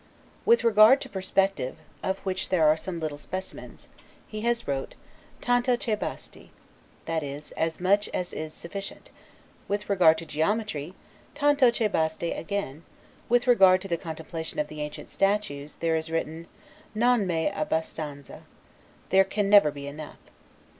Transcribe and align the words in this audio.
With 0.45 0.63
regard 0.63 0.99
to 1.01 1.09
perspective, 1.09 1.75
of 2.01 2.17
which 2.25 2.49
there 2.49 2.67
are 2.67 2.75
some 2.75 2.99
little 2.99 3.19
specimens, 3.19 3.87
he 4.27 4.41
has 4.41 4.67
wrote, 4.67 4.95
'Tanto 5.41 5.75
che 5.77 5.93
basti', 5.93 6.49
that 7.05 7.21
is, 7.21 7.51
"As 7.51 7.79
much 7.79 8.09
as 8.11 8.33
is 8.33 8.51
sufficient"; 8.51 9.11
with 9.67 9.91
regard 9.91 10.17
to 10.17 10.25
geometry, 10.25 10.95
'Tanto 11.35 11.69
che 11.69 11.87
basti' 11.87 12.31
again; 12.31 12.83
with 13.29 13.45
regard 13.45 13.79
to 13.81 13.87
the 13.87 13.95
contemplation 13.95 14.57
of 14.57 14.69
the 14.69 14.81
ancient 14.81 15.11
statues, 15.11 15.75
there 15.81 15.95
is 15.95 16.09
written, 16.09 16.47
'Non 16.95 17.27
mai 17.27 17.51
a 17.55 17.63
bastanza', 17.63 18.41
"There 19.09 19.23
never 19.43 19.69
can 19.69 19.71
be 19.75 19.85
enough." 19.85 20.17